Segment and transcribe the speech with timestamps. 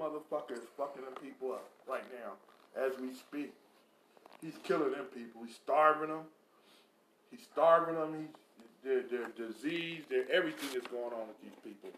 [0.00, 2.34] Motherfucker is fucking them people up right now
[2.80, 3.52] as we speak.
[4.40, 5.42] He's killing them people.
[5.44, 6.20] He's starving them.
[7.32, 8.14] He's starving them.
[8.14, 8.28] He's
[8.84, 11.90] their, their disease, their everything is going on with these people.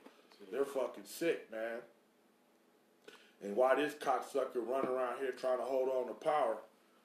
[0.50, 1.80] They're fucking sick, man.
[3.44, 6.56] And why this cocksucker running around here trying to hold on to power?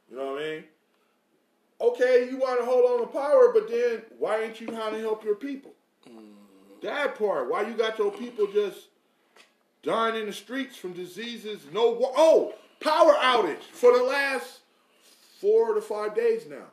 [0.09, 0.63] You know what I mean?
[1.81, 4.99] Okay, you want to hold on to power, but then why ain't you trying to
[4.99, 5.73] help your people?
[6.81, 7.49] That part.
[7.49, 8.87] Why you got your people just
[9.83, 11.65] dying in the streets from diseases?
[11.73, 11.89] No.
[11.91, 14.59] wa- Oh, power outage for the last
[15.41, 16.65] four to five days now.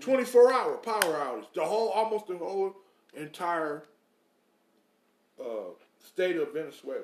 [0.00, 1.52] 24 hour power outage.
[1.54, 2.74] The whole, almost the whole
[3.14, 3.82] entire
[5.40, 5.44] uh,
[6.06, 7.02] state of Venezuela.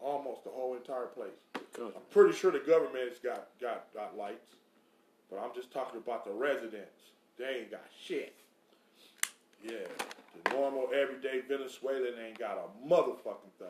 [0.00, 1.30] Almost the whole entire place.
[1.78, 4.54] I'm pretty sure the government's got, got, got lights,
[5.30, 7.12] but I'm just talking about the residents.
[7.38, 8.34] They ain't got shit.
[9.62, 9.86] Yeah,
[10.44, 13.68] the normal everyday Venezuelan ain't got a motherfucking thing.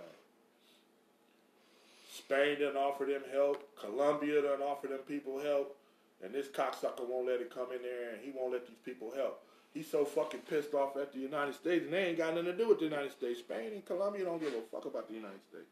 [2.12, 3.68] Spain didn't offer them help.
[3.76, 5.76] Colombia didn't offer them people help.
[6.22, 9.12] And this cocksucker won't let it come in there and he won't let these people
[9.16, 9.42] help.
[9.72, 12.56] He's so fucking pissed off at the United States and they ain't got nothing to
[12.56, 13.40] do with the United States.
[13.40, 15.70] Spain and Colombia don't give a fuck about the United States.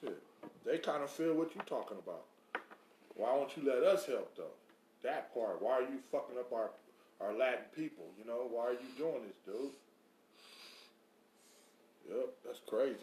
[0.00, 0.22] Shit.
[0.64, 2.24] They kind of feel what you're talking about.
[3.14, 4.54] Why won't you let us help though?
[5.02, 5.60] That part.
[5.60, 6.70] Why are you fucking up our
[7.20, 8.04] our Latin people?
[8.18, 9.70] You know, why are you doing this, dude?
[12.08, 12.96] Yep, that's crazy.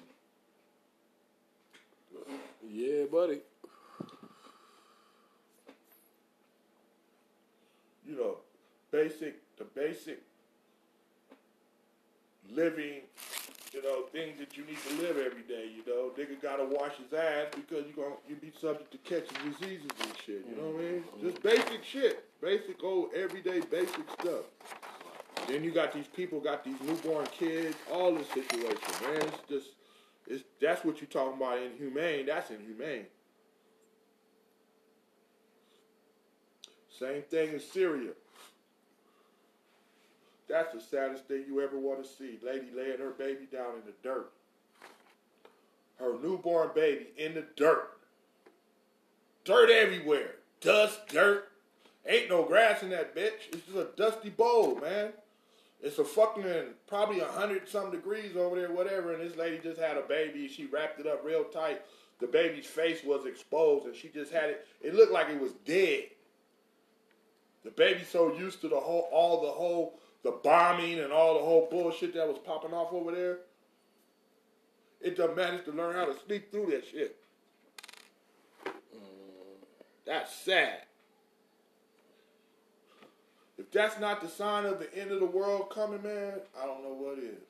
[2.70, 3.42] Yeah, buddy.
[8.12, 8.38] you know,
[8.92, 10.20] basic, the basic
[12.54, 13.02] living,
[13.74, 15.70] you know, things that you need to live every day.
[15.74, 19.52] You know, nigga gotta wash his ass because you gonna you be subject to catching
[19.52, 20.46] diseases and shit.
[20.50, 21.04] You know what I mean?
[21.04, 21.30] Mm-hmm.
[21.30, 24.46] Just basic shit, basic old everyday basic stuff.
[25.48, 29.22] Then you got these people, got these newborn kids, all this situation, man.
[29.22, 29.68] It's just,
[30.28, 32.26] it's that's what you're talking about inhumane.
[32.26, 33.06] That's inhumane.
[36.90, 38.12] Same thing in Syria.
[40.52, 42.38] That's the saddest thing you ever want to see.
[42.44, 44.30] Lady laying her baby down in the dirt.
[45.98, 47.90] Her newborn baby in the dirt.
[49.46, 50.36] Dirt everywhere.
[50.60, 51.48] Dust, dirt.
[52.06, 53.48] Ain't no grass in that bitch.
[53.54, 55.14] It's just a dusty bowl, man.
[55.82, 56.44] It's a fucking
[56.88, 59.14] probably a hundred some degrees over there, whatever.
[59.14, 60.48] And this lady just had a baby.
[60.48, 61.82] She wrapped it up real tight.
[62.20, 64.68] The baby's face was exposed, and she just had it.
[64.82, 66.04] It looked like it was dead.
[67.64, 71.46] The baby's so used to the whole, all the whole, the bombing and all the
[71.46, 73.40] whole bullshit that was popping off over there.
[75.00, 77.18] It done managed to learn how to sneak through that shit.
[78.66, 79.66] Mm,
[80.06, 80.84] that's sad.
[83.58, 86.84] If that's not the sign of the end of the world coming, man, I don't
[86.84, 87.42] know what is.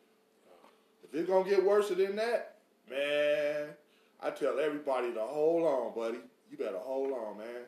[1.04, 2.56] If it's gonna get worse than that,
[2.90, 3.68] man,
[4.22, 6.20] I tell everybody to hold on, buddy.
[6.50, 7.64] You better hold on, man.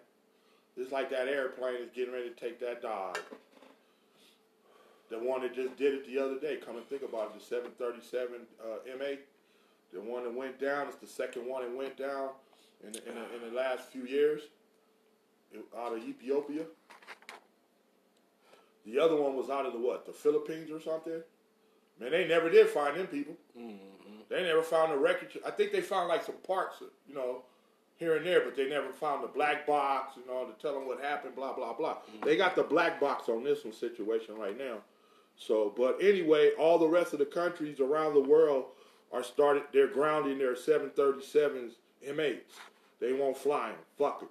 [0.76, 3.22] It's like that airplane is getting ready to take that dive.
[5.14, 6.58] The one that just did it the other day.
[6.58, 7.40] Come and think about it.
[7.40, 9.20] The 737 uh, M8.
[9.94, 12.30] The one that went down it's the second one that went down
[12.84, 14.42] in the, in the, in the last few years
[15.78, 16.64] out of Ethiopia.
[18.88, 20.08] The other one was out of the what?
[20.08, 21.22] The Philippines or something?
[22.00, 23.36] Man, they never did find them people.
[24.30, 25.38] They never found the wreckage.
[25.46, 27.44] I think they found like some parts, you know,
[27.98, 30.88] here and there, but they never found the black box, you know, to tell them
[30.88, 31.98] what happened, blah, blah, blah.
[32.24, 34.80] They got the black box on this one situation right now.
[35.38, 38.66] So, but anyway, all the rest of the countries around the world
[39.12, 41.74] are started, they're grounding their 737s
[42.08, 42.40] M8s.
[43.00, 43.78] They won't fly them.
[43.98, 44.30] Fuck it.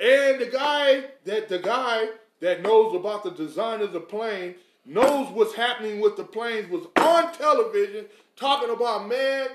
[0.00, 2.08] And the guy that the guy
[2.40, 6.86] that knows about the design of the plane knows what's happening with the planes was
[6.96, 8.04] on television
[8.36, 9.46] talking about man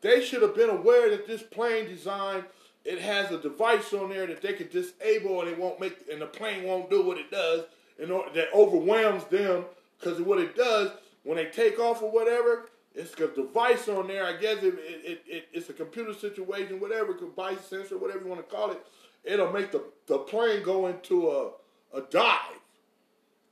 [0.00, 2.44] they should have been aware that this plane design
[2.84, 6.20] it has a device on there that they could disable and it won't make and
[6.20, 7.64] the plane won't do what it does
[8.10, 9.64] order that overwhelms them
[9.98, 10.90] because what it does
[11.24, 15.02] when they take off or whatever it's a device on there i guess it, it,
[15.04, 18.80] it, it, it's a computer situation whatever device sensor whatever you want to call it
[19.24, 21.50] it'll make the, the plane go into a,
[21.96, 22.58] a dive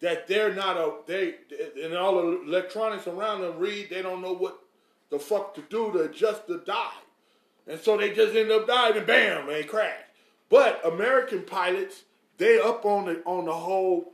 [0.00, 1.34] that they're not a they
[1.82, 4.60] and all the electronics around them read they don't know what
[5.10, 6.92] the fuck to do to adjust the dive.
[7.68, 10.02] And so they just end up diving bam they crash.
[10.48, 12.04] But american pilots
[12.38, 14.12] they up on the on the whole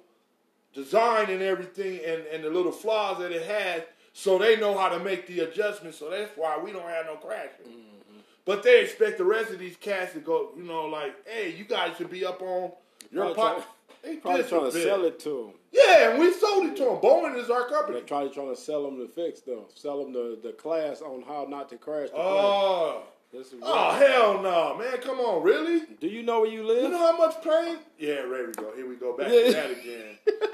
[0.74, 3.82] design and everything and, and the little flaws that it has
[4.12, 7.16] so they know how to make the adjustments so that's why we don't have no
[7.16, 8.19] crashing mm-hmm.
[8.44, 11.64] but they expect the rest of these cats to go you know like hey you
[11.64, 12.72] guys should be up on
[13.10, 13.64] your uh, Probably trying-
[14.02, 14.82] They Probably trying to bit.
[14.82, 15.52] sell it to them.
[15.70, 16.96] Yeah, and we sold it to them.
[16.96, 17.98] Boeing is our company.
[17.98, 19.66] They're probably trying to sell them the fix though.
[19.76, 22.16] Sell them the, the class on how not to crash the.
[22.16, 23.02] Oh,
[23.32, 25.00] This is oh hell no, man!
[25.00, 25.82] Come on, really?
[26.00, 26.82] Do you know where you live?
[26.82, 27.78] You know how much pain?
[27.96, 28.72] Yeah, there we go.
[28.74, 30.19] Here we go back to that again.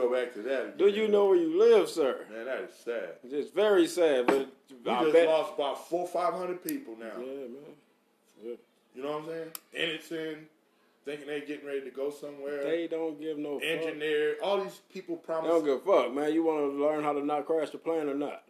[0.00, 0.78] Go back to that.
[0.78, 2.24] Do you know where you live, sir?
[2.32, 3.10] Man, that is sad.
[3.24, 4.48] It's very sad, but
[4.84, 5.28] We I just bet.
[5.28, 7.12] lost about four, five hundred people now.
[7.18, 7.50] Yeah, man.
[8.42, 8.54] Yeah.
[8.94, 9.50] You know what I'm saying?
[9.74, 10.38] Innocent,
[11.04, 12.64] thinking they getting ready to go somewhere.
[12.64, 13.68] They don't give no fuck.
[13.68, 15.44] Engineer, all these people promise.
[15.44, 16.32] They don't give a fuck, man.
[16.32, 18.42] You want to learn how to not crash the plane or not?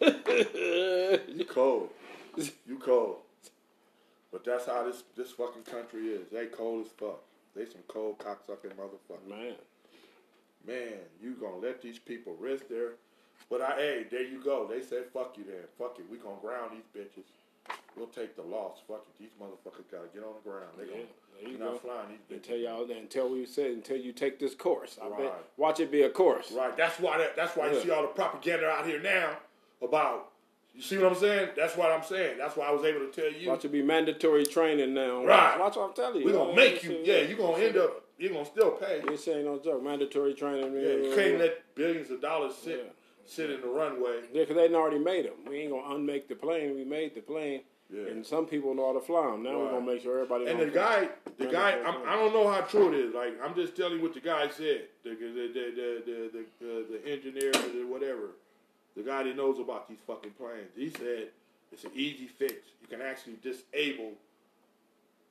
[0.00, 1.90] You cold.
[2.66, 3.16] You cold.
[4.32, 6.28] But that's how this this fucking country is.
[6.32, 7.20] They cold as fuck.
[7.56, 9.28] They some cold cocksucking motherfuckers.
[9.28, 9.54] man.
[10.66, 12.92] Man, you gonna let these people rest there?
[13.50, 14.66] but I hey, there you go.
[14.66, 15.64] They said fuck you then.
[15.78, 16.06] Fuck it.
[16.10, 17.24] We gonna ground these bitches.
[17.96, 18.78] We'll take the loss.
[18.88, 19.18] Fuck it.
[19.20, 20.68] These motherfuckers gotta get on the ground.
[20.78, 21.04] They Yeah,
[21.42, 21.78] gonna you not go.
[21.78, 22.36] flying these bitches.
[22.42, 25.34] Until y'all, they until we said, until you take this course, I bet.
[25.58, 26.50] Watch it be a course.
[26.52, 26.76] Right.
[26.76, 29.36] That's why that, that's why you see all the propaganda out here now
[29.82, 30.30] about
[30.74, 31.50] you see what I'm saying?
[31.56, 32.38] That's what I'm saying.
[32.38, 33.48] That's why I was able to tell you.
[33.48, 35.24] Watch it be mandatory training now.
[35.24, 35.58] Right.
[35.58, 36.26] Watch what I'm telling you.
[36.26, 39.00] We're gonna make you yeah, you're gonna end up you're gonna still pay.
[39.06, 39.82] This ain't no joke.
[39.82, 40.72] Mandatory training.
[40.74, 42.90] Yeah, you can't let billions of dollars sit Yeah.
[43.24, 44.20] sit in the runway.
[44.32, 45.34] Yeah, because they already made them.
[45.48, 46.74] We ain't gonna unmake the plane.
[46.74, 47.62] We made the plane,
[47.92, 48.06] Yeah.
[48.10, 49.42] and some people know how to fly them.
[49.44, 50.46] Now we're gonna make sure everybody.
[50.46, 53.14] And the guy, the guy, I'm, I don't know how true it is.
[53.14, 54.82] Like I'm just telling you what the guy said.
[55.04, 58.30] The the the the the, the, the, the engineer or whatever,
[58.96, 60.70] the guy that knows about these fucking planes.
[60.76, 61.28] He said
[61.72, 62.54] it's an easy fix.
[62.80, 64.12] You can actually disable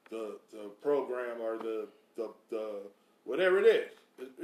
[0.09, 2.69] the the program or the the, the
[3.23, 3.89] whatever it is.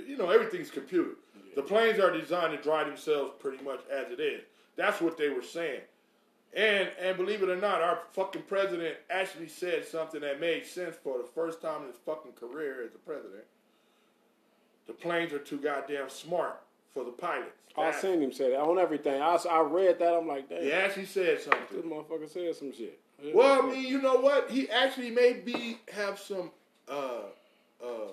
[0.07, 1.12] You know everything's computer.
[1.56, 4.42] The planes are designed to drive themselves pretty much as it is.
[4.75, 5.81] That's what they were saying.
[6.56, 10.95] And and believe it or not, our fucking president actually said something that made sense
[11.04, 13.44] for the first time in his fucking career as a president.
[14.88, 16.60] The planes are too goddamn smart
[16.94, 17.51] for the pilots.
[17.77, 19.21] I seen him say that on everything.
[19.21, 20.13] I, I read that.
[20.13, 21.81] I'm like, damn, He actually said this something.
[21.83, 23.00] motherfucker said some shit.
[23.33, 24.50] Well, I mean, you know what?
[24.50, 26.51] He actually maybe have some
[26.89, 27.24] uh
[27.83, 28.12] uh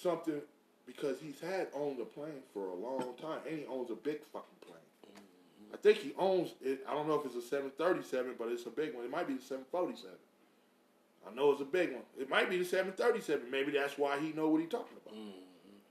[0.00, 0.40] something
[0.86, 4.20] because he's had owned a plane for a long time, and he owns a big
[4.32, 4.76] fucking plane.
[5.74, 6.80] I think he owns it.
[6.88, 9.04] I don't know if it's a 737, but it's a big one.
[9.04, 10.14] It might be the 747.
[11.28, 12.02] I know it's a big one.
[12.18, 13.50] It might be the 737.
[13.50, 15.18] Maybe that's why he know what he talking about.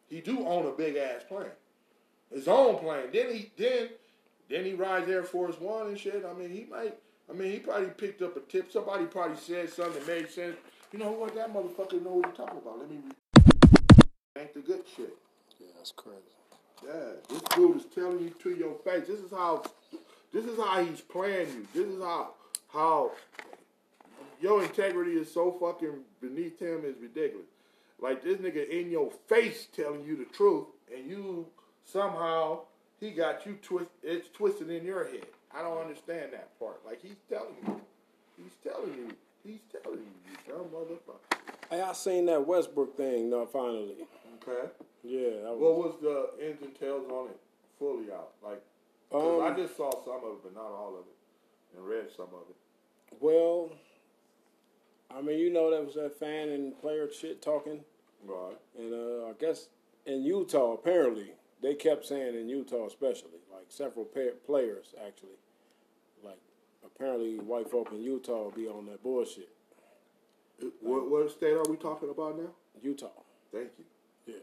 [0.09, 1.47] He do own a big ass plane,
[2.33, 3.07] his own plane.
[3.11, 3.89] Then he then
[4.49, 6.25] then he rides Air Force One and shit.
[6.25, 6.97] I mean, he might.
[7.29, 8.71] I mean, he probably picked up a tip.
[8.71, 10.57] Somebody probably said something that made sense.
[10.91, 11.33] You know what?
[11.33, 12.79] That motherfucker know what he talking about.
[12.79, 12.97] Let me.
[12.97, 15.17] Re- ain't the good shit.
[15.59, 16.19] Yeah, that's crazy.
[16.85, 19.07] Yeah, this dude is telling you to your face.
[19.07, 19.63] This is how,
[20.31, 21.67] this is how he's playing you.
[21.73, 22.33] This is how
[22.71, 23.11] how
[24.41, 27.47] your integrity is so fucking beneath him is ridiculous.
[28.01, 31.47] Like this nigga in your face telling you the truth, and you
[31.83, 32.59] somehow
[32.99, 33.89] he got you twist.
[34.03, 35.25] It's twisted in your head.
[35.55, 36.81] I don't understand that part.
[36.85, 37.81] Like he's telling you,
[38.37, 39.07] he's telling you,
[39.43, 41.37] he's telling you, you dumb motherfucker.
[41.69, 43.29] Hey, I seen that Westbrook thing.
[43.29, 43.95] No, finally.
[44.47, 44.69] Okay.
[45.03, 45.43] Yeah.
[45.43, 47.39] That What was, was the ins and tails on it
[47.79, 48.31] fully out?
[48.43, 48.61] Like
[49.11, 52.05] 'Cause I um, just saw some of it, but not all of it, and read
[52.15, 53.17] some of it.
[53.21, 53.69] well,
[55.09, 57.81] I mean, you know, that was that fan and player shit talking,
[58.25, 58.57] Right.
[58.77, 59.69] and uh, I guess
[60.05, 61.31] in Utah, apparently
[61.61, 65.37] they kept saying in Utah, especially like several pa- players actually,
[66.23, 66.39] like
[66.85, 69.49] apparently white folk in Utah be on that bullshit.
[70.81, 72.49] What, what state are we talking about now?
[72.81, 73.07] Utah.
[73.51, 73.85] Thank you.
[74.25, 74.39] Yeah.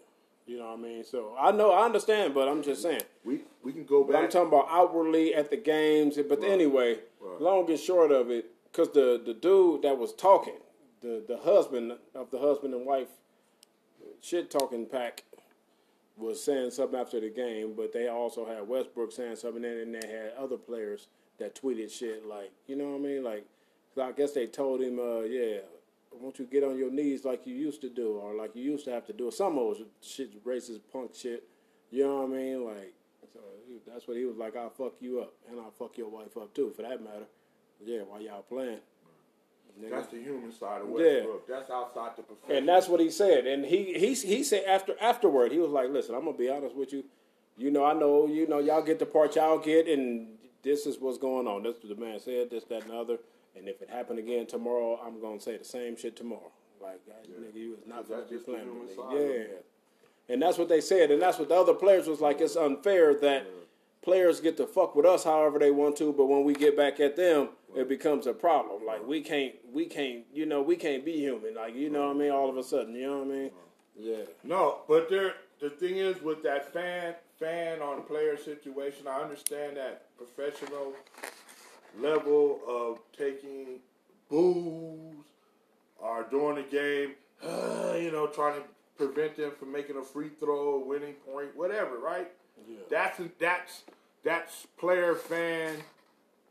[0.46, 1.04] You know what I mean?
[1.04, 3.02] So I know, I understand, but I'm just saying.
[3.24, 4.24] We we can go But back.
[4.24, 6.16] I'm talking about outwardly at the games.
[6.16, 6.50] But Right.
[6.50, 7.40] anyway, Right.
[7.40, 10.58] long and short of it, because the, the dude that was talking,
[11.02, 13.08] the, the husband of the husband and wife
[14.22, 15.24] shit talking pack,
[16.16, 17.74] was saying something after the game.
[17.76, 22.26] But they also had Westbrook saying something, and they had other players that tweeted shit
[22.26, 23.24] like, you know what I mean?
[23.24, 23.44] Like,
[24.00, 25.58] I guess they told him, uh, yeah,
[26.12, 28.84] won't you get on your knees like you used to do, or like you used
[28.86, 31.44] to have to do, some old shit, racist punk shit.
[31.90, 32.64] You know what I mean?
[32.64, 32.94] Like,
[33.32, 33.40] so
[33.86, 34.56] that's what he was like.
[34.56, 37.26] I'll fuck you up, and I'll fuck your wife up too, for that matter.
[37.84, 38.78] Yeah, while y'all playing.
[39.80, 39.90] Nigga.
[39.90, 40.94] That's the human side of Yeah.
[40.94, 41.48] Westbrook.
[41.48, 42.56] That's outside the profession.
[42.56, 43.46] And that's what he said.
[43.46, 46.74] And he he he said after afterward, he was like, "Listen, I'm gonna be honest
[46.76, 47.04] with you.
[47.56, 50.98] You know, I know, you know, y'all get the part y'all get, and this is
[50.98, 51.62] what's going on.
[51.62, 53.18] This is what the man said, this, that, and the other.
[53.54, 56.50] And if it happened again tomorrow, I'm gonna say the same shit tomorrow.
[56.80, 58.96] Like, I, nigga, you was not gonna be playing human with me.
[58.96, 59.54] side Yeah.
[60.28, 62.40] And that's what they said, and that's what the other players was like.
[62.40, 63.46] It's unfair that
[64.02, 67.00] players get to fuck with us however they want to, but when we get back
[67.00, 68.84] at them, it becomes a problem.
[68.84, 71.54] Like we can't, we can't, you know, we can't be human.
[71.54, 72.30] Like you know what I mean?
[72.30, 73.50] All of a sudden, you know what I mean?
[73.98, 74.24] Yeah.
[74.44, 75.34] No, but there.
[75.60, 80.92] The thing is, with that fan fan on player situation, I understand that professional
[82.00, 83.78] level of taking
[84.28, 85.14] boos
[85.98, 87.12] or during the game,
[87.44, 88.66] uh, you know, trying to
[88.96, 92.30] prevent them from making a free throw, winning point, whatever, right?
[92.68, 92.76] Yeah.
[92.90, 93.82] That's that's
[94.22, 95.76] that's player fan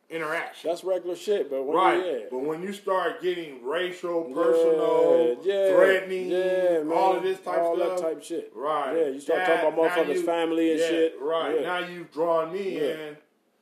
[0.10, 0.70] interaction.
[0.70, 2.20] That's regular shit, but when, Right, yeah.
[2.30, 6.92] but when you start getting racial, personal, yeah, threatening, yeah, man.
[6.92, 8.52] all of this type all stuff, that type shit.
[8.54, 8.94] right?
[8.98, 11.22] Yeah, you start That- talking about motherfuckers' you- family and yeah, shit.
[11.22, 11.62] Right Yeah.
[11.62, 12.82] now, you've drawn me Yeah.
[13.08, 13.18] in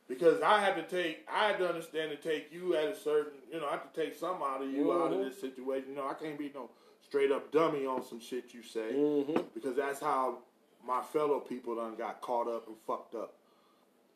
[0.08, 3.38] because I had to take, I had to understand to take you at a certain,
[3.52, 5.28] you know, I have to take some out of you out of Mhm.
[5.28, 5.90] this situation.
[5.90, 6.68] You know, I can't be no
[7.00, 9.40] straight up dummy on some shit you say Mm-hmm.
[9.54, 10.38] because that's how
[10.86, 13.34] my fellow people done got caught up and fucked up,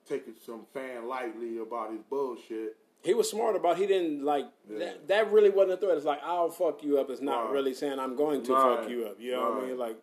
[0.08, 2.76] taking some fan lightly about his bullshit.
[3.02, 3.76] He was smart about.
[3.76, 4.78] He didn't like Yeah.
[4.78, 5.08] that.
[5.08, 5.96] That really wasn't a threat.
[5.96, 7.10] It's like I'll fuck you up.
[7.10, 7.52] It's not Right.
[7.52, 8.80] really saying I'm going to Right.
[8.80, 9.20] fuck you up.
[9.20, 9.78] You know what I mean?
[9.78, 9.96] Like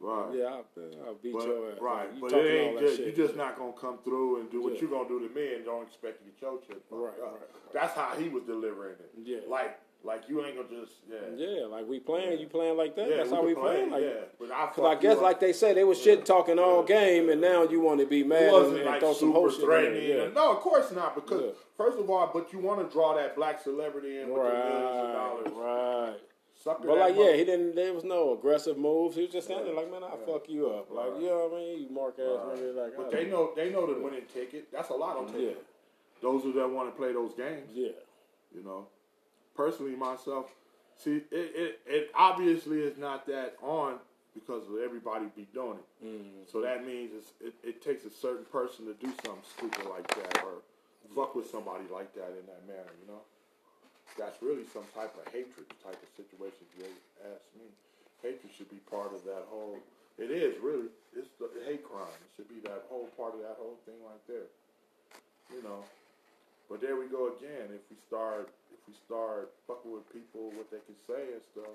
[0.00, 0.34] Right.
[0.34, 0.64] yeah, I'll,
[1.06, 1.78] I'll beat But, your ass.
[1.80, 3.06] right, you but it ain't just, shit.
[3.16, 4.80] you're just not gonna come through and do what Yeah.
[4.80, 6.82] you're gonna do to me and don't expect to get your shit.
[6.90, 7.72] Right, right, right.
[7.72, 9.10] That's how he was delivering it.
[9.22, 9.40] Yeah.
[9.46, 11.18] like like you ain't gonna just yeah.
[11.36, 12.38] Yeah, like we playing, Yeah.
[12.38, 13.08] you playing like that.
[13.08, 13.90] Yeah, That's we how we play, playing.
[13.90, 16.82] Like, yeah, but I Cause I guess, like they say, they was shit talking all
[16.82, 19.32] game, and now you want to be it mad and, wasn't and like throw some
[19.32, 20.08] whole shit in threatening.
[20.08, 20.28] Yeah.
[20.34, 21.14] No, of course not.
[21.14, 24.48] Because first of all, but you want to draw that black celebrity in with the
[24.48, 25.52] millions of Right, dollars.
[26.12, 26.20] right.
[26.62, 27.74] Sucker But like, yeah, he didn't.
[27.74, 29.16] There was no aggressive moves.
[29.16, 30.32] He was just standing like, man, I'll Yeah.
[30.32, 30.90] fuck you up.
[30.90, 31.20] Like, Right.
[31.22, 31.82] you know what I mean?
[31.84, 32.56] You mark ass Right.
[32.58, 32.74] nigga.
[32.76, 34.70] Like, but they know they know the winning ticket.
[34.70, 35.64] That's a lot on ticket.
[36.20, 37.70] Those who that want to play those games.
[37.72, 37.92] yeah.
[38.54, 38.88] You know,
[39.60, 40.48] personally myself,
[40.96, 44.00] see, it, it, it obviously is not that on
[44.32, 45.88] because of everybody be doing it.
[46.00, 46.48] Mm-hmm.
[46.48, 50.08] So that means it's, it, it takes a certain person to do something stupid like
[50.16, 50.64] that or
[51.12, 52.88] fuck with somebody like that in that manner.
[53.04, 53.20] You know,
[54.16, 56.64] that's really some type of hatred type of situation.
[56.72, 56.88] If you
[57.28, 57.68] ask me,
[58.24, 59.76] hatred should be part of that whole.
[60.16, 60.88] It is really.
[61.12, 62.16] It's the hate crime.
[62.24, 64.48] It should be that whole part of that whole thing right there.
[65.52, 65.84] You know.
[66.70, 67.74] But there we go again.
[67.74, 71.74] If we start, if we start fucking with people, what they can say and stuff,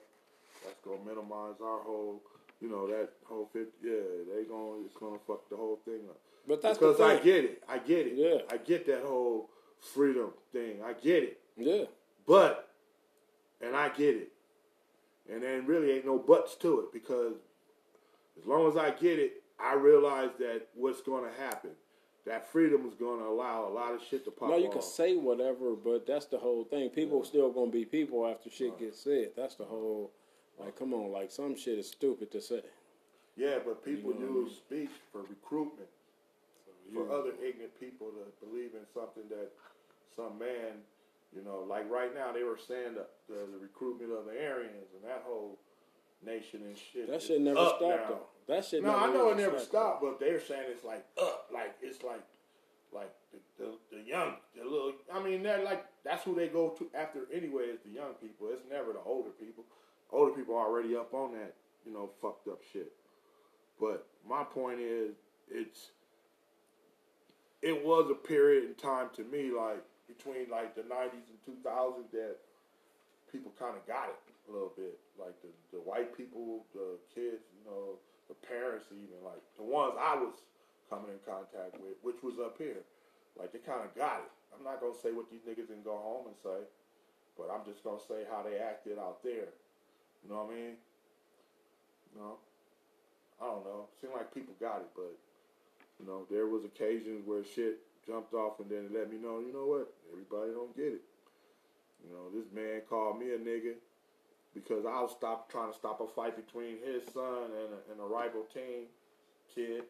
[0.63, 2.21] that's gonna minimize our whole,
[2.61, 3.67] you know, that whole fit.
[3.83, 3.91] Yeah,
[4.33, 6.17] they gonna, it's gonna fuck the whole thing up.
[6.47, 8.13] But that's because I get it, I get it.
[8.15, 8.37] Yeah.
[8.49, 9.49] I get that whole
[9.93, 10.77] freedom thing.
[10.83, 11.85] I get it, Yeah,
[12.25, 12.69] but,
[13.61, 14.31] and I get it,
[15.29, 17.33] and then really ain't no buts to it because
[18.39, 21.71] as long as I get it, I realize that what's gonna happen.
[22.25, 24.55] That freedom is gonna allow a lot of shit to pop up.
[24.55, 24.74] no, you off.
[24.74, 26.89] can say whatever, but that's the whole thing.
[26.89, 29.32] People still gonna be people after shit gets said.
[29.36, 30.12] That's the whole.
[30.60, 32.62] Like, come on, like some shit is stupid to say.
[33.36, 35.89] Yeah, but people You know use speech for recruitment
[36.94, 39.51] for other ignorant people to believe in something that
[40.15, 40.84] some man,
[41.36, 44.94] you know, like right now they were saying the, the, the recruitment of the Aryans
[44.96, 45.58] and that whole
[46.25, 47.10] nation and shit.
[47.10, 48.27] That shit never stopped though.
[48.47, 48.83] That shit.
[48.83, 52.21] No, I know it never stopped, but they're saying it's like up, like it's like,
[52.93, 54.93] like the, the, the young, the little.
[55.11, 57.63] I mean, they're like that's who they go to after anyway.
[57.63, 58.49] Is the young people.
[58.51, 59.63] It's never the older people.
[60.11, 62.91] Older people are already up on that, you know, fucked up shit.
[63.79, 65.15] But my point is,
[65.49, 65.89] it's
[67.63, 72.11] it was a period in time to me, like between like the '90s and 2000s,
[72.11, 72.37] that
[73.31, 74.99] people kind of got it a little bit.
[75.19, 77.97] Like the, the white people, the kids, you know,
[78.27, 80.34] the parents, even like the ones I was
[80.89, 82.86] coming in contact with, which was up here.
[83.38, 84.32] Like they kind of got it.
[84.55, 86.63] I'm not gonna say what these niggas didn't go home and say,
[87.38, 89.51] but I'm just gonna say how they acted out there.
[90.24, 90.75] You know what I mean?
[92.15, 92.39] No,
[93.41, 93.91] I don't know.
[94.00, 95.12] Seemed like people got it, but
[96.00, 99.51] you know, there was occasions where shit jumped off and then let me know, you
[99.51, 99.91] know what?
[100.12, 101.03] Everybody don't get it.
[102.03, 103.75] You know, this man called me a nigga
[104.55, 108.00] because I was stop trying to stop a fight between his son and a, and
[108.00, 108.88] a rival team
[109.53, 109.83] kid,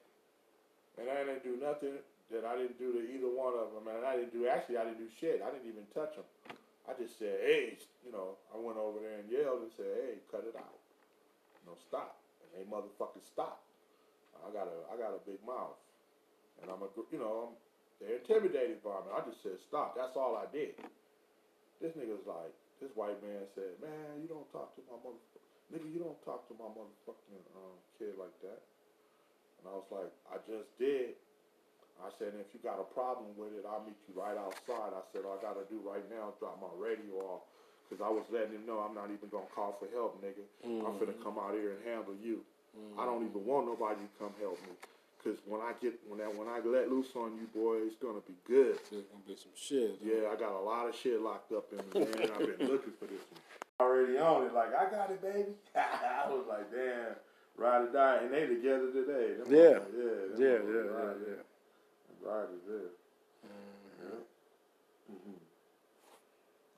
[0.98, 2.02] and I didn't do nothing
[2.34, 4.90] that I didn't do to either one of them, and I didn't do actually I
[4.90, 5.46] didn't do shit.
[5.46, 6.26] I didn't even touch them.
[6.90, 10.22] I just said, hey, you know, I went over there and yelled and said, hey,
[10.30, 10.78] cut it out.
[11.62, 12.18] You know, stop.
[12.42, 13.66] And they motherfucking stopped.
[14.46, 15.80] I got a I got a big mouth,
[16.62, 17.54] and I'm a you know I'm,
[17.98, 19.10] they're intimidated by me.
[19.16, 19.96] I just said stop.
[19.98, 20.76] That's all I did.
[21.82, 25.22] This nigga's like this white man said, man, you don't talk to my mother,
[25.72, 28.60] nigga, you don't talk to my motherfucking um, kid like that.
[29.60, 31.16] And I was like, I just did.
[32.04, 34.92] I said, if you got a problem with it, I'll meet you right outside.
[34.92, 37.48] I said, all I gotta do right now is drop my radio off.
[37.88, 40.42] Cause I was letting him know I'm not even gonna call for help, nigga.
[40.90, 42.42] I'm finna come out here and handle you.
[43.00, 44.74] I don't even want nobody to come help me.
[45.26, 48.22] Cause when I get when that when I let loose on you, boy, it's gonna
[48.28, 48.78] be good.
[48.94, 49.98] There's gonna be some shit.
[50.06, 52.30] Yeah, I got a lot of shit locked up in me, man.
[52.30, 53.42] I've been looking for this one.
[53.82, 55.50] Already on it, like I got it, baby.
[55.76, 57.18] I was like, damn,
[57.58, 59.34] ride or die, and they together today.
[59.42, 59.82] Them Yeah.
[59.82, 61.34] motherfuckers- yeah, Yeah, yeah, yeah, ride yeah.
[61.34, 61.46] it.
[62.22, 62.92] Ride is there.
[64.06, 64.22] Yeah.
[65.10, 65.42] Mhm.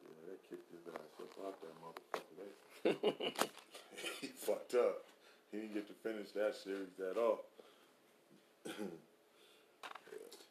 [0.08, 3.48] Yeah, they kicked his ass up out that motherfucker.
[4.22, 5.04] He fucked up.
[5.52, 7.44] He didn't get to finish that series at all.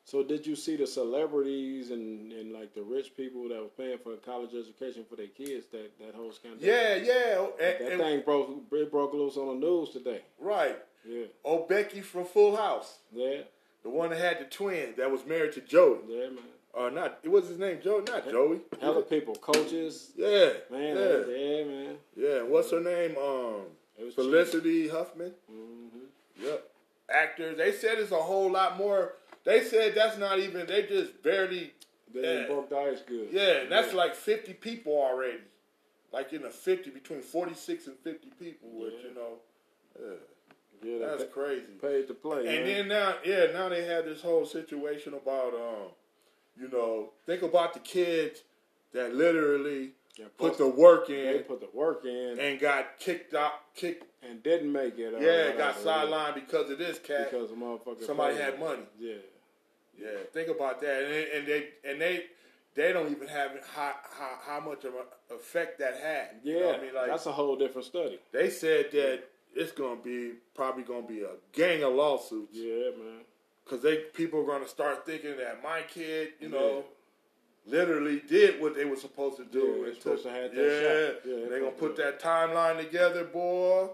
[0.05, 3.99] So did you see the celebrities and, and like the rich people that was paying
[3.99, 5.67] for college education for their kids?
[5.73, 6.61] That that whole scandal.
[6.65, 7.41] Yeah, yeah.
[7.41, 10.23] And, That and- thing broke it broke loose on the news today.
[10.39, 10.79] right.
[11.09, 12.99] Yeah, Oh, Becky from Full House.
[13.13, 13.43] yeah,
[13.85, 15.99] The one that had the twin that was married to Joey.
[16.09, 16.39] yeah, man.
[16.73, 18.03] Or not, it was his name, Joey?
[18.03, 18.61] Not Joey.
[18.81, 20.51] Hella people, coaches, Yeah.
[20.71, 20.97] man.
[20.97, 21.27] Yeah.
[21.29, 21.97] Yeah, man.
[22.17, 22.43] Yeah.
[22.43, 23.17] What's her name?
[23.17, 23.63] Um,
[24.15, 25.33] Felicity Huffman.
[25.51, 26.45] Mm-hmm.
[26.45, 26.71] Yep.
[27.11, 27.57] Actors.
[27.57, 29.15] They said it's a whole lot more.
[29.45, 30.67] They said that's not even.
[30.67, 31.73] They just barely.
[32.13, 32.47] They Yeah.
[32.47, 33.29] broke the ice good.
[33.31, 35.41] Yeah, that's like fifty people already.
[36.13, 39.09] Like in the fifty, between forty six and fifty people, which Yeah.
[39.09, 39.39] you know,
[40.01, 40.15] yeah,
[40.83, 41.07] yeah.
[41.07, 41.67] That's crazy.
[41.81, 42.39] paid to play.
[42.47, 42.67] And man.
[42.67, 45.89] then now, yeah, now they have this whole situation about, um,
[46.59, 48.43] you know, think about the kids
[48.93, 53.35] that literally put plus the work they in put the work in and got kicked
[53.35, 55.15] out, kicked, and didn't make it.
[55.15, 57.31] uh, yeah, right got out, sidelined because of this cat.
[57.31, 58.83] because the motherfucker somebody had money.
[58.99, 59.15] Yeah,
[59.99, 62.25] Yeah, think about that, and they, and they and they
[62.75, 65.01] they don't even have how how, how much of an
[65.35, 66.41] effect that had.
[66.43, 66.53] yeah.
[66.55, 68.19] You know what I mean, like that's a whole different study.
[68.33, 69.21] they said that
[69.55, 72.55] it's gonna be probably gonna be a gang of lawsuits.
[72.55, 73.21] Yeah, man.
[73.65, 76.85] Cause they people are gonna start thinking that my kid, you know,
[77.67, 79.79] literally did what they were supposed to do.
[79.81, 80.43] Yeah, and took- to yeah,
[81.15, 81.21] shot.
[81.25, 83.89] Yeah, they they're gonna put that timeline together, boy.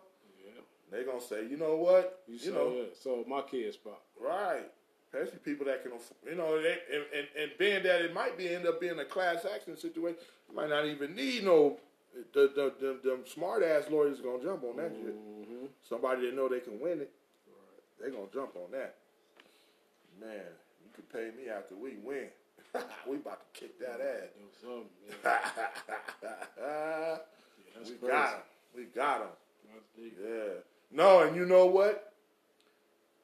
[0.92, 2.96] They gonna say, you know what, You, you, know, that.
[3.02, 4.00] So my kids spot.
[4.20, 4.70] right?
[5.12, 5.92] Especially people that can,
[6.28, 9.04] you know, they, and, and and being that it might be end up being a
[9.04, 10.18] class action situation,
[10.48, 11.78] you might not even need no.
[12.34, 15.14] The, the, the, them smart ass lawyers gonna jump on that shit.
[15.16, 15.66] Mm-hmm.
[15.88, 17.10] Somebody that know they can win it,
[17.98, 18.96] they gonna jump on that.
[20.20, 20.44] Man,
[20.84, 22.26] you could pay me after we win.
[23.08, 24.28] we about to kick that ass.
[24.62, 24.82] Do.
[25.24, 27.16] Yeah.
[27.74, 28.06] Yeah, we crazy.
[28.06, 28.40] got him.
[28.76, 29.28] We got him.
[29.98, 30.60] Yeah.
[30.92, 32.12] No, and you know what?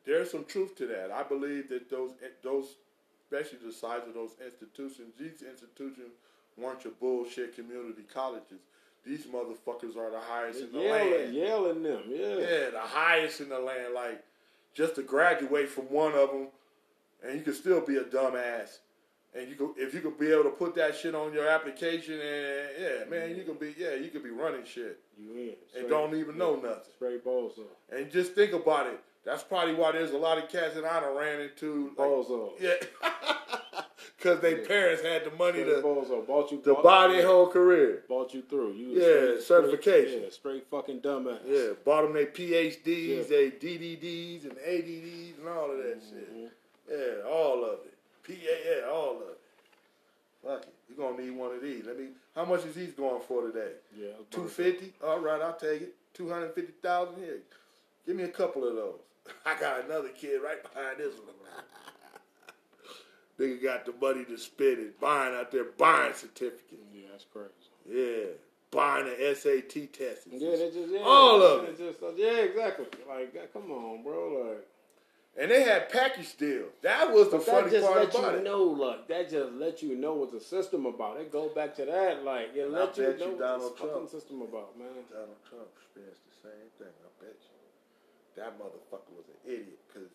[0.07, 1.11] There's some truth to that.
[1.11, 2.77] I believe that those eh, those,
[3.25, 6.13] especially the size of those institutions, these institutions
[6.57, 8.61] weren't your bullshit community colleges.
[9.05, 11.35] These motherfuckers are the highest in the Yelling, land.
[11.35, 12.03] yelling them.
[12.09, 12.37] Yeah.
[12.37, 13.95] Yeah, the highest in the land.
[13.95, 14.23] Like,
[14.75, 16.49] just to graduate from one of them,
[17.23, 18.79] and you can still be a dumbass.
[19.35, 22.15] And you could, if you could be able to put that shit on your application,
[22.15, 25.33] and yeah, man, you could be, yeah, you could be running shit You
[25.75, 25.81] in.
[25.81, 26.93] and don't even know nothing.
[26.97, 27.67] Straight balls up.
[27.97, 28.99] And just think about it.
[29.25, 31.89] That's probably why there's a lot of cats that I done ran into.
[31.89, 32.57] Like, Balls up.
[32.61, 32.73] yeah,
[34.17, 36.27] because their parents had the money Straight to balls up.
[36.27, 38.05] Bought you to bought- buy their whole career.
[38.09, 38.73] Bought you through.
[38.73, 38.89] You
[39.35, 40.09] Yeah, certification.
[40.11, 41.41] Straight, yeah, straight fucking dumbass.
[41.47, 43.23] Yeah, bought them their PhDs, Yeah.
[43.25, 46.35] their DDDs, and ADDs, and all of that shit.
[46.35, 46.51] Mhm.
[46.91, 47.93] Yeah, all of it.
[48.29, 49.39] PA, yeah, all of it.
[50.45, 50.75] Fuck it.
[50.89, 51.85] You're gonna need one of these.
[51.87, 53.73] Let me how much is these going for today?
[53.99, 54.09] Yeah.
[54.19, 54.55] that's Two about it.
[54.55, 54.93] fifty?
[55.05, 55.95] All right, I'll take it.
[56.15, 57.39] Two hundred fifty thousand here.
[58.07, 59.01] Give me a couple of those.
[59.47, 61.35] I got another kid right behind this one.
[63.39, 66.73] Nigga got the money to spend it, buying out there, buying certificates.
[66.93, 67.53] Yeah, that's crazy.
[67.89, 68.33] Yeah.
[68.71, 70.27] Buying the SAT test.
[70.31, 71.79] Yeah, they just yeah, All of it.
[71.79, 72.87] Just, yeah, exactly.
[73.09, 74.49] Like, come on, bro.
[74.49, 74.67] Like,
[75.41, 76.73] And they had package deals.
[76.83, 78.45] That was the but funny that just part let about you it.
[78.45, 81.21] know, like, that just let you know what the system about.
[81.21, 83.87] It go back to that, like, it I let you know you what Donald the
[83.87, 84.89] Trump- system about, man.
[85.13, 86.91] Donald Trump experienced the same thing.
[86.91, 88.43] I bet you.
[88.43, 90.11] That motherfucker was an idiot because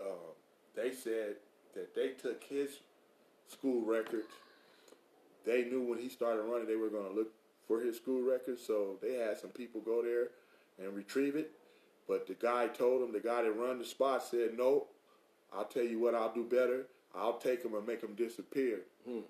[0.00, 0.30] um,
[0.76, 1.36] they said
[1.74, 2.70] that they took his
[3.48, 4.28] school records.
[5.44, 7.32] They knew when he started running, they were going to look
[7.66, 10.28] for his school records, so they had some people go there
[10.80, 11.50] and retrieve it.
[12.12, 14.88] But the guy told him, the guy that run the spot said, "No,
[15.50, 16.84] I'll tell you what, I'll do better.
[17.14, 19.20] I'll take them and make them disappear." Hmm.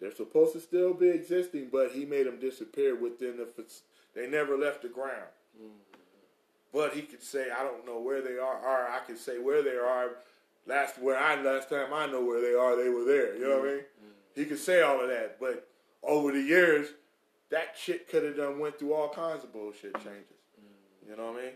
[0.00, 3.46] They're supposed to still be existing, but he made them disappear within the.
[4.14, 5.28] They never left the ground.
[5.60, 6.00] Hmm.
[6.72, 9.62] But he could say, "I don't know where they are," or I could say where
[9.62, 10.16] they are.
[10.64, 13.36] Last where I last time I know where they are, they were there.
[13.36, 13.80] You know what I mean?
[13.80, 14.06] Hmm.
[14.06, 14.40] Hmm.
[14.40, 15.68] He could say all of that, but
[16.02, 16.88] over the years,
[17.50, 20.36] that shit could have done went through all kinds of bullshit changes.
[21.08, 21.52] You know what I mean?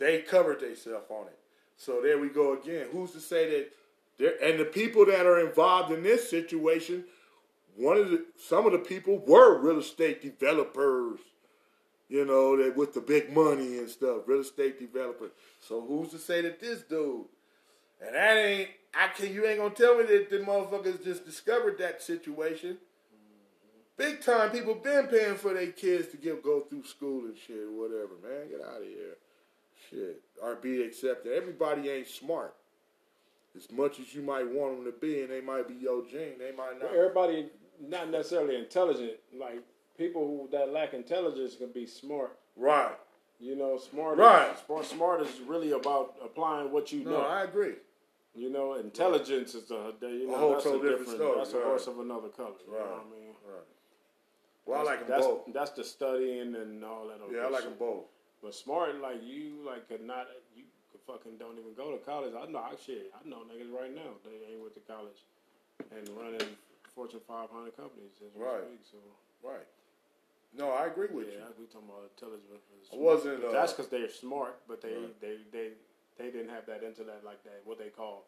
[0.00, 1.38] They covered themselves on it.
[1.76, 2.88] So there we go again.
[2.92, 3.70] Who's to say that?
[4.18, 7.04] There and the people that are involved in this situation,
[7.76, 11.20] one of the some of the people were real estate developers
[12.08, 15.30] You know, that with the big money and stuff, real estate developer.
[15.60, 17.26] So who's to say that this dude?
[18.04, 21.78] And that ain't I can you ain't gonna tell me that the motherfuckers just discovered
[21.78, 22.78] that situation.
[23.96, 27.70] Big time people been paying for their kids to get go through school and shit
[27.70, 28.50] whatever, man.
[28.50, 29.16] Get out of here.
[29.90, 30.22] Shit.
[30.42, 31.32] Or be accepted.
[31.32, 32.54] Everybody ain't smart.
[33.56, 36.38] As much as you might want them to be, and they might be your gene,
[36.38, 36.92] they might not.
[36.92, 37.48] Well, everybody
[37.80, 39.14] not necessarily intelligent.
[39.36, 39.58] Like
[39.98, 42.38] people who that lack intelligence can be smart.
[42.56, 42.92] Right.
[43.40, 44.18] You know, smart.
[44.18, 44.52] Right.
[44.52, 47.10] Is, smart, smart is really about applying what you know.
[47.10, 47.26] No, know.
[47.26, 47.74] I agree.
[48.36, 51.86] You know, intelligence is a you know whole that's a different story, that's a horse
[51.88, 52.50] of another color.
[52.64, 52.88] You know Right.
[52.88, 53.34] what I mean?
[53.44, 53.64] Right.
[54.66, 55.40] Well, I like them that's, both.
[55.52, 57.18] That's the studying and all that.
[57.34, 57.70] Yeah, I like shit.
[57.70, 58.04] them both.
[58.42, 60.26] But smart, like you, like could not
[60.56, 62.32] you could fucking don't even go to college.
[62.32, 63.12] I know I shit.
[63.12, 65.20] I know niggas right now they ain't went to college
[65.92, 66.56] and running
[66.94, 68.12] Fortune 500 companies.
[68.36, 68.64] Right.
[68.90, 68.98] so
[69.42, 69.66] Right.
[70.56, 71.54] No, I agree with yeah, you.
[71.60, 72.66] we talking about intelligence.
[72.92, 75.20] I wasn't, uh, that's because they're smart, but they, Right.
[75.20, 75.68] they they
[76.18, 77.60] they didn't have that intellect like that.
[77.64, 78.26] What they call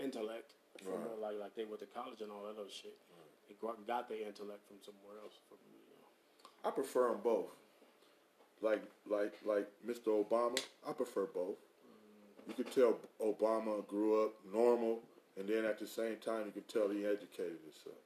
[0.00, 1.12] intellect, from Right.
[1.12, 2.96] uh, like like they went to college and all that other shit.
[3.48, 5.38] They got, got their intellect from somewhere else.
[5.48, 6.08] From you know.
[6.68, 7.54] I prefer them both.
[8.62, 10.24] Like like like Mr.
[10.24, 11.56] Obama, I prefer both.
[12.48, 15.00] You could tell Obama grew up normal,
[15.38, 17.98] and then at the same time, you could tell he educated himself.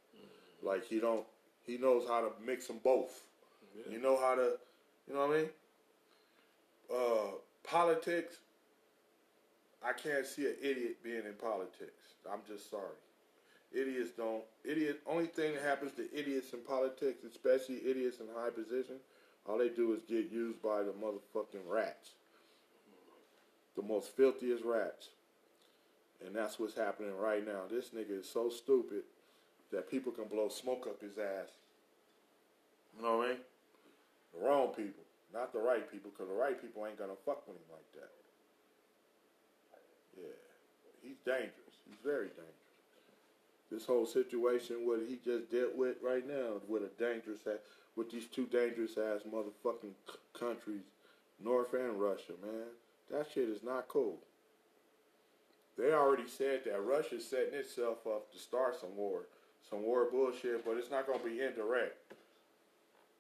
[0.63, 1.25] Like he don't,
[1.65, 3.23] he knows how to mix them both.
[3.75, 3.93] Yeah.
[3.93, 4.53] You know how to,
[5.07, 5.49] you know what I mean?
[6.93, 8.37] Uh, politics.
[9.85, 12.15] I can't see an idiot being in politics.
[12.31, 12.97] I'm just sorry.
[13.73, 14.43] Idiots don't.
[14.65, 15.01] Idiot.
[15.07, 18.97] Only thing that happens to idiots in politics, especially idiots in high position,
[19.49, 22.11] all they do is get used by the motherfucking rats.
[23.77, 25.11] The most filthiest rats.
[26.25, 27.63] And that's what's happening right now.
[27.71, 29.03] This nigga is so stupid
[29.71, 31.51] that people can blow smoke up his ass.
[32.97, 33.39] You know what I mean?
[34.35, 35.05] The wrong people,
[35.35, 38.11] not the right people, because the right people ain't gonna fuck with him like that.
[40.17, 40.39] Yeah,
[41.03, 41.77] he's dangerous.
[41.87, 42.57] He's very dangerous.
[43.71, 47.59] This whole situation, what he just dealt with right now, with a dangerous, ass,
[47.97, 50.85] with these two dangerous ass motherfucking c- countries,
[51.43, 52.67] North and Russia, man,
[53.11, 54.19] that shit is not cool.
[55.79, 59.23] They already said that Russia's setting itself up to start some war,
[59.69, 61.97] some war bullshit, but it's not gonna be indirect.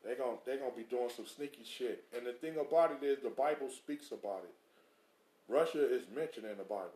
[0.04, 2.04] They gon' they gonna be doing some sneaky shit.
[2.16, 4.54] And the thing about it is, the Bible speaks about it.
[5.48, 6.90] Russia is mentioned in the Bible.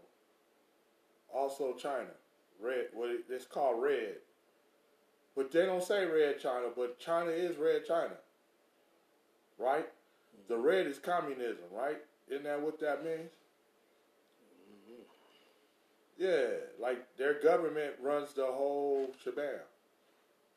[1.32, 2.10] Also, China,
[2.60, 2.86] red.
[2.94, 4.16] What it, it's called red,
[5.36, 6.66] but they don't say red China.
[6.76, 8.16] But China is red China,
[9.58, 9.86] right?
[10.48, 11.98] The red is communism, right?
[12.28, 13.30] Isn't that what that means?
[16.18, 16.48] Yeah,
[16.80, 19.44] like their government runs the whole shebang.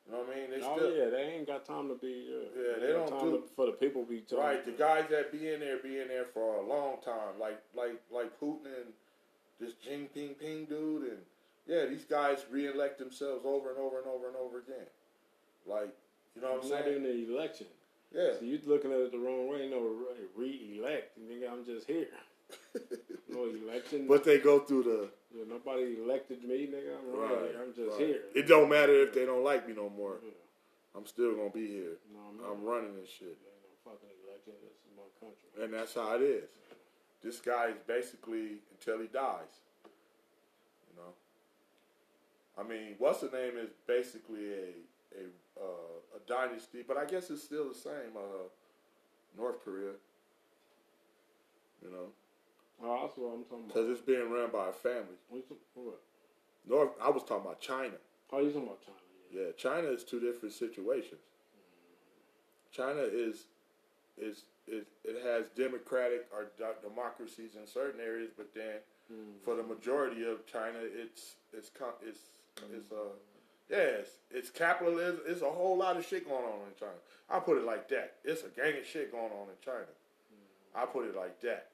[0.06, 0.50] You know what I mean?
[0.50, 2.28] They Oh still, yeah, they ain't got time to be.
[2.28, 4.38] Uh, Yeah, they got don't time do- to, for the people to be talking.
[4.44, 7.58] Right, the guys that be in there be in there for a long time, like
[7.74, 8.92] like like Putin and
[9.58, 11.18] this Jing Ping Ping dude, and
[11.66, 14.86] yeah, these guys re-elect themselves over and over and over and over again.
[15.66, 15.94] Like,
[16.36, 16.90] you know what I'm not saying?
[16.90, 17.66] even the election.
[18.14, 19.68] Yeah, So you looking at it the wrong way.
[19.68, 21.18] No, re- re-elect.
[21.18, 22.08] Nigga, I'm just here.
[23.28, 24.06] No election.
[24.06, 25.08] but they go through the.
[25.36, 26.94] Yeah, nobody elected me, nigga.
[26.94, 27.30] I'm right.
[27.32, 28.06] Right, I'm just right.
[28.06, 28.20] here.
[28.32, 30.18] It don't matter if they don't like me no more.
[30.22, 30.30] Yeah.
[30.96, 31.98] I'm still gonna be here.
[32.12, 32.52] No, I'm.
[32.52, 34.52] I'm running this shit, ain't no fucking election.
[34.62, 35.64] This is my country.
[35.64, 36.44] and that's how it is.
[37.24, 39.50] This guy is basically until he dies.
[42.58, 44.68] I mean, what's the name is basically a
[45.16, 45.24] a
[45.60, 48.16] uh, a dynasty, but I guess it's still the same.
[48.16, 48.48] Uh,
[49.36, 49.92] North Korea.
[51.82, 52.06] You know,
[52.82, 53.68] Oh, that's what I'm talking about.
[53.68, 55.18] because it's being run by a family.
[55.28, 55.44] What?
[55.74, 56.00] What?
[56.68, 56.90] North.
[57.02, 57.94] I was talking about China.
[58.32, 58.96] Oh, you talking about China?
[59.32, 59.40] Yeah.
[59.46, 61.20] Yeah, China is two different situations.
[62.72, 63.46] China is
[64.18, 68.78] is is it has democratic or de- democracies in certain areas, but then
[69.44, 71.70] for the majority of China, it's it's
[72.06, 72.20] it's
[72.74, 73.12] it's uh
[73.70, 75.20] yes, it's capitalism.
[75.26, 76.92] It's a whole lot of shit going on in China.
[77.30, 78.14] I put it like that.
[78.24, 79.86] It's a gang of shit going on in China.
[80.74, 81.68] I put it like that.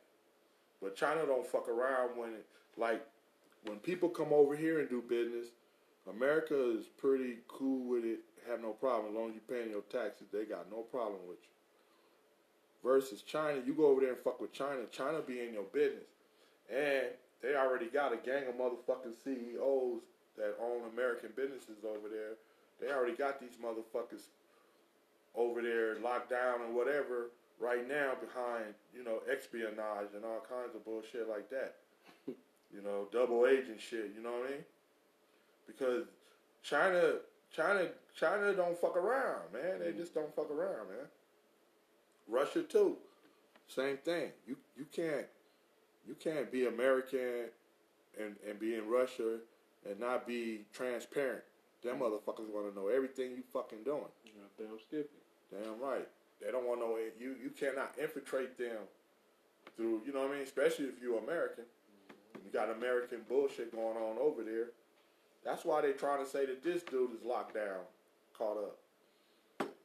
[0.83, 3.05] But China don't fuck around when it, like
[3.64, 5.49] when people come over here and do business.
[6.09, 8.21] America is pretty cool with it.
[8.49, 10.27] Have no problem as long as you paying your taxes.
[10.33, 11.51] They got no problem with you.
[12.83, 14.81] Versus China, you go over there and fuck with China.
[14.90, 16.09] China be in your business,
[16.71, 17.09] and
[17.43, 20.01] they already got a gang of motherfucking CEOs
[20.40, 22.40] that own American businesses over there.
[22.81, 24.24] They already got these motherfuckers
[25.37, 30.74] over there locked down and whatever right now behind you know espionage and all kinds
[30.74, 31.76] of bullshit like that.
[32.26, 34.12] you know, double agent shit.
[34.16, 34.64] You know what I mean?
[35.66, 36.07] Because
[36.62, 37.14] China,
[37.55, 39.79] China, China don't fuck around, man.
[39.79, 39.96] They mm.
[39.96, 41.07] just don't fuck around, man.
[42.29, 42.96] Russia too.
[43.68, 44.31] Same thing.
[44.46, 45.26] You you can't
[46.09, 47.50] you can't be American
[48.18, 49.38] and and be in Russia
[49.88, 51.43] and not be transparent.
[51.83, 54.05] Them motherfuckers want to know everything you fucking doing.
[54.59, 55.09] Damn Skippy.
[55.51, 56.07] Damn right.
[56.45, 57.16] They don't want to know it.
[57.19, 58.85] You you cannot infiltrate them
[59.77, 60.03] through.
[60.07, 60.43] You know what I mean?
[60.43, 61.64] Especially if you're American.
[61.64, 62.47] Mm-hmm.
[62.47, 64.69] You got American bullshit going on over there.
[65.45, 67.81] That's why they're trying to say that this dude is locked down,
[68.37, 68.79] caught up.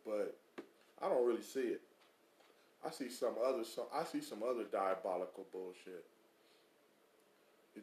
[0.05, 0.37] But
[1.01, 1.81] I don't really see it.
[2.85, 6.05] I see some other some I see some other diabolical bullshit.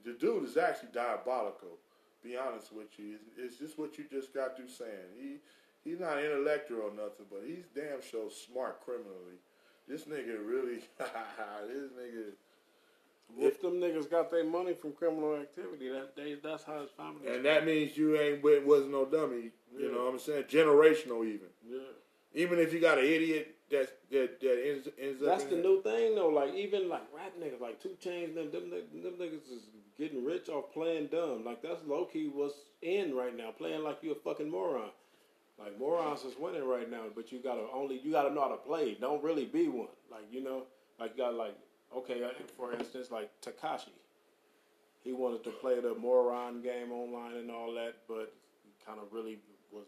[0.05, 1.79] The dude is actually diabolical.
[2.22, 5.11] Be honest with you, it's, it's just what you just got through saying.
[5.18, 5.37] He
[5.85, 9.38] he's not intellectual or nothing, but he's damn sure smart criminally.
[9.88, 12.32] This nigga really, this nigga.
[13.38, 17.26] If them niggas got their money from criminal activity, that they that's how his family.
[17.35, 19.50] And that means you ain't wasn't no dummy.
[19.76, 19.90] You Yeah.
[19.92, 20.44] know what I'm saying?
[20.44, 21.48] Generational even.
[21.68, 21.78] yeah.
[22.35, 25.28] Even if you got an idiot that that that ends, ends up.
[25.28, 26.28] That's the new thing though.
[26.28, 29.66] Like even like rap niggas, like 2 Chainz, them, them, them, them niggas is
[29.98, 31.44] getting rich off playing dumb.
[31.44, 33.50] Like that's low key what's in right now.
[33.50, 34.90] Playing like you a fucking moron.
[35.58, 38.56] Like morons is winning right now, but you gotta only you gotta know how to
[38.56, 38.96] play.
[39.00, 39.88] Don't really be one.
[40.11, 40.64] Like you know,
[41.00, 41.56] like you got like
[41.96, 43.90] okay, uh, for instance, like Tekashi.
[45.02, 48.32] He wanted to play the moron game online and all that, but
[48.87, 49.38] kind of really
[49.72, 49.87] was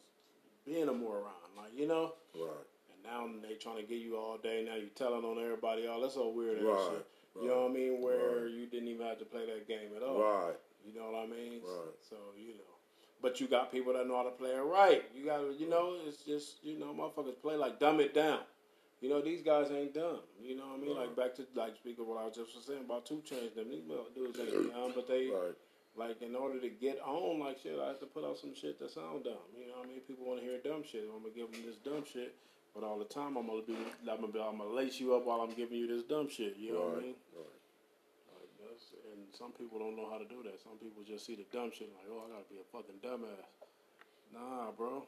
[0.67, 1.31] being a moron.
[1.57, 2.15] Like you know.
[2.35, 2.74] Right.
[3.05, 4.65] Now they trying to get you all day.
[4.67, 5.87] Now you telling on everybody.
[5.87, 6.01] all.
[6.01, 6.63] that's so weird.
[6.63, 7.07] Right, shit.
[7.43, 8.01] You know what I mean?
[8.01, 8.51] Where right.
[8.51, 10.21] you didn't even have to play that game at all.
[10.21, 10.55] Right.
[10.87, 11.61] You know what I mean?
[11.63, 11.95] Right.
[12.09, 12.75] So you know,
[13.21, 15.03] but you got people that know how to play it right.
[15.15, 18.41] You got, you know, it's just you know, motherfuckers play like dumb it down.
[19.01, 20.21] You know, these guys ain't dumb.
[20.41, 20.97] You know what I mean?
[20.97, 23.55] Like back to like speaking of what I was just was saying about 2 Chainz.
[23.55, 25.53] Them these dudes ain't dumb, but they Right.
[25.97, 28.79] like in order to get on, like shit, I have to put out some shit
[28.79, 29.45] that sound dumb.
[29.59, 30.01] You know what I mean?
[30.01, 31.05] People want to hear dumb shit.
[31.05, 32.37] I'm gonna give them this dumb shit,
[32.75, 33.77] but all the time I'm gonna be,
[34.11, 36.57] I'm gonna, be, I'm gonna lace you up while I'm giving you this dumb shit.
[36.59, 37.15] You know what I mean?
[37.35, 37.61] Right.
[38.35, 40.61] Like that's, and some people don't know how to do that.
[40.63, 43.47] Some people just see the dumb shit like, oh, I gotta be a fucking dumbass.
[44.33, 45.05] Nah, bro.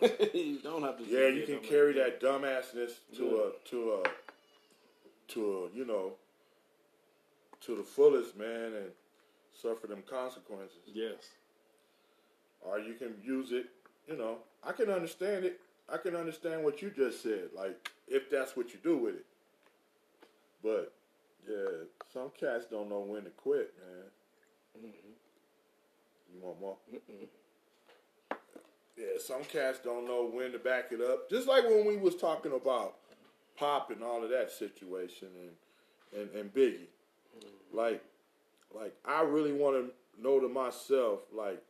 [0.34, 1.04] you don't have to.
[1.04, 3.48] Yeah, you can carry that dumbassness to Yeah.
[3.48, 4.02] a to a
[5.32, 6.12] to a you know
[7.62, 8.90] to the fullest, man, and
[9.60, 10.78] suffer them consequences.
[10.92, 11.30] Yes.
[12.62, 13.66] Or you can use it,
[14.06, 14.36] you know.
[14.62, 15.60] I can understand it.
[15.92, 19.26] I can understand what you just said, like if that's what you do with it.
[20.62, 20.92] But
[21.48, 24.86] yeah, some cats don't know when to quit, man.
[24.86, 25.10] Mm-hmm.
[26.34, 26.76] You want more?
[28.96, 31.30] Yeah, some cats don't know when to back it up.
[31.30, 32.96] Just like when we was talking about
[33.58, 36.88] Pac and all of that situation and and, and Biggie.
[37.38, 37.76] Mm-hmm.
[37.76, 38.04] Like
[38.74, 41.62] like I really want to know to myself, like,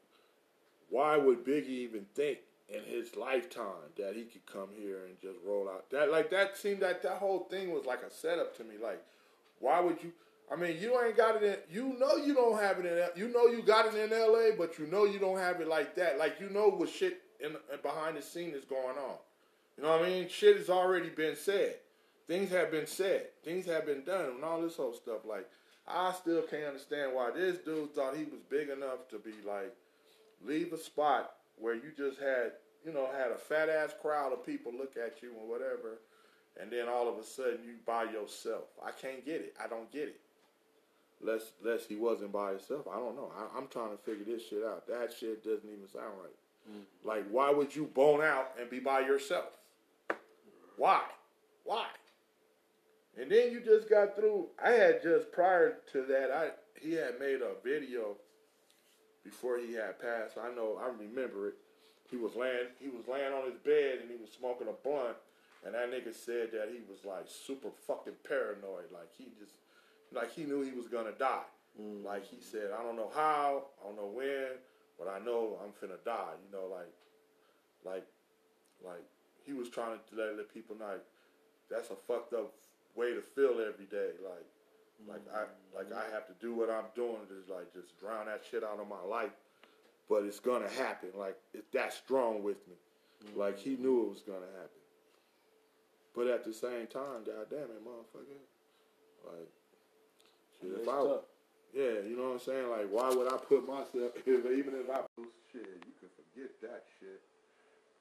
[0.88, 2.38] why would Biggie even think
[2.72, 6.56] in his lifetime that he could come here and just roll out that like that
[6.56, 8.74] seemed that that whole thing was like a setup to me.
[8.80, 9.02] Like,
[9.58, 10.12] why would you
[10.52, 11.56] I mean, you ain't got it in.
[11.72, 13.20] You know you don't have it in.
[13.20, 15.94] You know you got it in L.A., but you know you don't have it like
[15.94, 16.18] that.
[16.18, 19.16] Like you know what shit in, in behind the scene is going on.
[19.76, 20.28] You know what I mean?
[20.28, 21.76] Shit has already been said.
[22.26, 23.28] Things have been said.
[23.44, 25.20] Things have been done, and all this whole stuff.
[25.24, 25.48] Like
[25.86, 29.74] I still can't understand why this dude thought he was big enough to be like
[30.44, 32.52] leave a spot where you just had
[32.84, 36.00] you know had a fat ass crowd of people look at you and whatever,
[36.60, 38.64] and then all of a sudden you by yourself.
[38.84, 39.54] I can't get it.
[39.62, 40.20] I don't get it.
[41.22, 42.86] Less, less he wasn't by himself.
[42.90, 43.30] I don't know.
[43.36, 44.86] I, I'm trying to figure this shit out.
[44.86, 46.70] That shit doesn't even sound right.
[46.70, 47.08] Mm-hmm.
[47.08, 49.58] Like, why would you bone out and be by yourself?
[50.78, 51.02] Why?
[51.64, 51.86] Why?
[53.20, 54.46] And then you just got through.
[54.62, 58.16] I had just prior to that, I he had made a video
[59.22, 60.38] before he had passed.
[60.38, 61.54] I know, I remember it.
[62.10, 65.16] He was laying, he was laying on his bed and he was smoking a blunt.
[65.64, 68.90] And that nigga said that he was like super fucking paranoid.
[68.92, 69.54] Like he just,
[70.12, 71.46] like he knew he was gonna die.
[71.80, 72.04] Mm.
[72.04, 74.58] Like he said, I don't know how, I don't know when,
[74.98, 76.34] but I know I'm finna die.
[76.44, 76.90] You know, like,
[77.84, 78.06] like,
[78.84, 79.04] like
[79.44, 81.04] he was trying to let, let people know like,
[81.70, 82.52] that's a fucked up
[82.96, 84.18] way to feel every day.
[84.24, 84.48] Like,
[85.08, 85.44] like I,
[85.76, 86.12] like I mm.
[86.12, 89.02] have to do what I'm doing to like just drown that shit out of my
[89.08, 89.30] life.
[90.10, 91.10] But it's gonna happen.
[91.16, 92.74] Like it's that strong with me.
[93.36, 94.82] Like he knew it was gonna happen.
[96.14, 98.42] But at the same time, goddamn it, motherfucker.
[99.22, 99.48] Like,
[100.58, 101.30] shit, if I, tough.
[101.72, 102.68] yeah, you know what I'm saying?
[102.68, 104.26] Like, why would I put myself, if,
[104.58, 105.06] even if I
[105.52, 107.22] shit, you can forget that shit.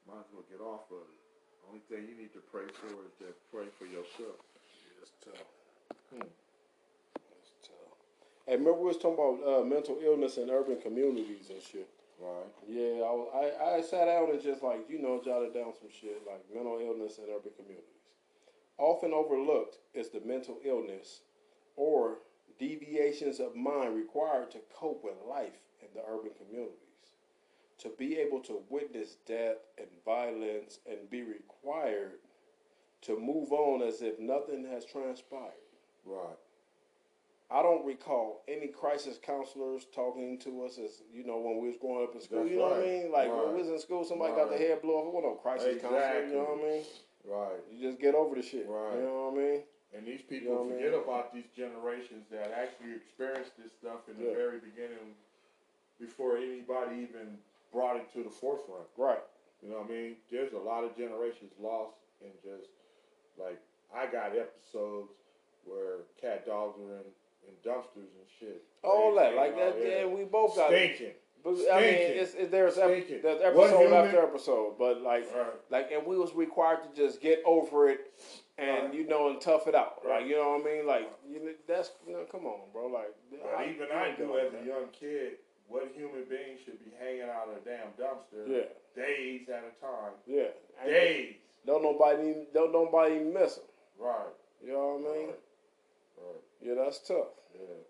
[0.08, 1.20] Might as well get off of it.
[1.70, 4.42] Only thing you need to pray for is just pray for yourself.
[4.98, 5.46] It's tough.
[6.10, 6.26] Hmm.
[7.38, 7.94] It's tough.
[8.46, 11.88] Hey, remember we was talking about uh, mental illness in urban communities and shit.
[12.20, 12.52] Right.
[12.68, 13.30] Yeah, I, was-
[13.60, 16.78] I I sat down and just like you know jotted down some shit like mental
[16.80, 17.86] illness in urban communities.
[18.78, 21.20] often overlooked is the mental illness
[21.76, 22.18] or
[22.58, 26.76] deviations of mind required to cope with life in the urban communities.
[27.78, 32.18] To be able to witness death and violence and be required
[33.02, 35.54] to move on as if nothing has transpired.
[36.04, 36.36] Right.
[37.52, 41.76] I don't recall any crisis counselors talking to us as you know when we was
[41.80, 42.38] growing up in school.
[42.46, 43.10] That's you know what I mean?
[43.10, 44.68] Like when we was in school, somebody got their Right.
[44.78, 45.14] head blown off.
[45.14, 46.26] Wasn't no crisis counselor.
[46.26, 46.84] You know what I mean?
[47.26, 47.60] Right.
[47.72, 48.68] You just get over the shit.
[48.68, 48.94] Right.
[48.94, 49.62] You know what I mean?
[49.92, 51.02] And these people You know what I forget mean?
[51.02, 55.18] about these generations that actually experienced this stuff in the very beginning
[55.98, 57.34] before anybody even
[57.74, 58.86] brought it to the forefront.
[58.96, 59.18] Right.
[59.62, 60.16] You know what I mean?
[60.30, 62.70] There's a lot of generations lost in just
[63.34, 63.58] like
[63.90, 65.10] I got episodes
[65.66, 67.10] where cat dogs are in,
[67.46, 68.62] in dumpsters and shit.
[68.82, 69.76] All that, like that.
[69.80, 70.96] Yeah, we both got it.
[70.96, 71.14] Stinking.
[71.42, 72.22] But I mean, Stinking.
[72.22, 75.46] it's, it, there's ep- there's episode after episode, but like, Right.
[75.70, 78.12] like, and we was required to just get over it
[78.58, 78.94] and Right.
[78.94, 80.02] you know and tough it out.
[80.04, 80.20] Right.
[80.20, 80.86] Like you know what I mean?
[80.86, 82.86] Like you that's you know, come on, bro.
[82.88, 84.62] Like But even I knew as that.
[84.62, 89.02] a young kid what human being should be hanging out of a damn dumpster Yeah.
[89.02, 90.12] days at a time.
[90.26, 90.48] Yeah.
[90.84, 91.36] Days.
[91.66, 93.64] Don't nobody don't nobody miss them.
[93.98, 94.26] Right.
[94.62, 95.26] You know what I mean?
[95.28, 95.36] Right.
[96.62, 97.32] Yeah, that's tough.
[97.54, 97.80] Yeah.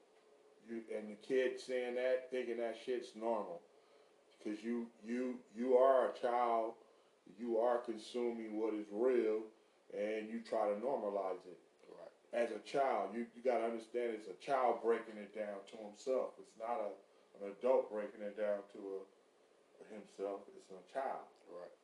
[0.68, 3.60] You and the kid saying that, thinking that shit's normal,
[4.38, 6.74] because you you you are a child,
[7.38, 9.42] you are consuming what is real,
[9.92, 11.58] and you try to normalize it.
[11.90, 12.42] Right.
[12.44, 16.38] As a child, you you gotta understand it's a child breaking it down to himself.
[16.38, 16.90] It's not a
[17.40, 20.46] an adult breaking it down to a, himself.
[20.54, 21.26] It's a child.
[21.50, 21.74] Right.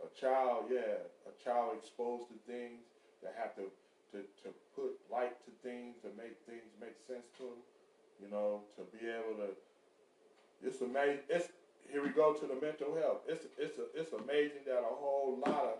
[0.00, 2.80] A child, yeah, a child exposed to things
[3.22, 3.68] that have to,
[4.12, 7.60] to, to put light to things, to make things make sense to them,
[8.22, 9.50] you know, to be able to,
[10.62, 11.48] it's amazing, it's,
[11.90, 13.22] here we go to the mental health.
[13.28, 15.78] It's, it's, a, it's amazing that a whole lot of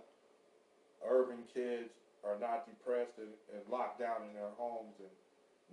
[1.07, 1.90] urban kids
[2.25, 5.09] are not depressed and, and locked down in their homes and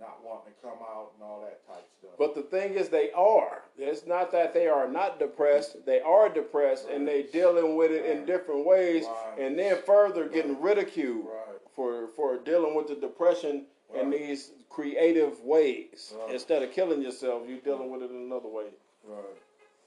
[0.00, 2.12] not wanting to come out and all that type stuff.
[2.18, 3.62] But the thing is, they are.
[3.76, 5.84] It's not that they are not depressed.
[5.84, 9.40] They are depressed, and they're dealing with it in different ways, Right.
[9.44, 11.47] and then further getting ridiculed right,
[11.78, 16.12] for for dealing with the depression in these creative ways.
[16.28, 18.66] Instead of killing yourself, you're dealing with it in another way.
[19.06, 19.38] Right.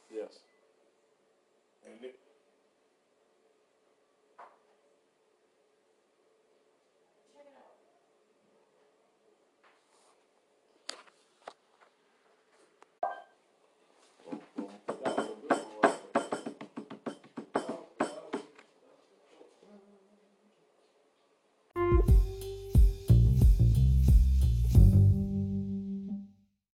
[0.09, 0.39] Yes.